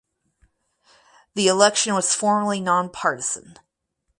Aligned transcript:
The 1.35 1.45
election 1.45 1.93
was 1.93 2.15
formally 2.15 2.59
nonpartisan. 2.59 3.59